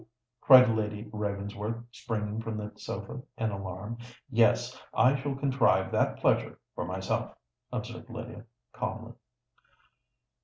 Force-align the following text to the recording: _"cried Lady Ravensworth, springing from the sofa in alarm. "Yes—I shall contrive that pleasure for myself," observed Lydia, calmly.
_"cried 0.41 0.67
Lady 0.71 1.07
Ravensworth, 1.13 1.75
springing 1.91 2.41
from 2.41 2.57
the 2.57 2.71
sofa 2.75 3.21
in 3.37 3.51
alarm. 3.51 3.99
"Yes—I 4.31 5.15
shall 5.15 5.35
contrive 5.35 5.91
that 5.91 6.17
pleasure 6.17 6.57
for 6.73 6.85
myself," 6.85 7.35
observed 7.71 8.09
Lydia, 8.09 8.45
calmly. 8.73 9.13